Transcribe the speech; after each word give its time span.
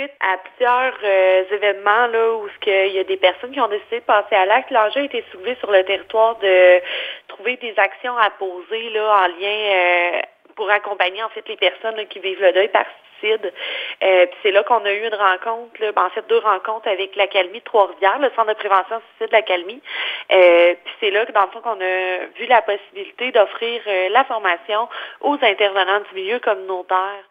suite 0.00 0.12
à 0.20 0.38
plusieurs 0.38 0.94
euh, 1.04 1.44
événements 1.50 2.06
là 2.06 2.34
où 2.34 2.48
il 2.66 2.92
y 2.92 2.98
a 2.98 3.04
des 3.04 3.16
personnes 3.16 3.52
qui 3.52 3.60
ont 3.60 3.68
décidé 3.68 4.00
de 4.00 4.04
passer 4.04 4.34
à 4.34 4.46
l'acte, 4.46 4.70
l'enjeu 4.70 5.00
a 5.00 5.04
été 5.04 5.24
soulevé 5.30 5.56
sur 5.60 5.70
le 5.70 5.84
territoire 5.84 6.36
de 6.38 6.80
trouver 7.28 7.56
des 7.56 7.74
actions 7.76 8.16
à 8.16 8.30
poser 8.30 8.90
là 8.90 9.24
en 9.24 9.26
lien 9.26 9.58
euh, 9.74 10.20
pour 10.56 10.70
accompagner 10.70 11.22
en 11.22 11.28
fait 11.30 11.46
les 11.48 11.56
personnes 11.56 12.06
qui 12.08 12.18
vivent 12.18 12.40
le 12.40 12.52
deuil 12.52 12.68
par 12.68 12.84
suicide. 13.18 13.52
Euh, 14.02 14.26
c'est 14.42 14.50
là 14.50 14.62
qu'on 14.62 14.84
a 14.84 14.92
eu 14.92 15.06
une 15.06 15.14
rencontre, 15.14 15.78
ben, 15.78 16.04
en 16.04 16.10
fait 16.10 16.26
deux 16.28 16.38
rencontres 16.38 16.88
avec 16.88 17.16
l'Académie 17.16 17.60
de 17.60 17.64
Trois-Rivières, 17.64 18.18
le 18.18 18.30
Centre 18.36 18.48
de 18.48 18.54
prévention 18.54 18.96
du 18.96 19.02
suicide 19.16 19.28
de 19.28 19.36
l'Académie. 19.36 19.82
Euh, 20.32 20.74
puis 20.82 20.94
c'est 21.00 21.10
là 21.10 21.26
que 21.26 21.32
dans 21.32 21.42
le 21.42 21.50
fond 21.50 21.60
qu'on 21.60 21.80
a 21.80 22.26
vu 22.36 22.46
la 22.48 22.62
possibilité 22.62 23.32
d'offrir 23.32 23.82
euh, 23.86 24.08
la 24.10 24.24
formation 24.24 24.88
aux 25.20 25.38
intervenants 25.42 26.00
du 26.10 26.14
milieu 26.14 26.38
communautaire 26.38 27.30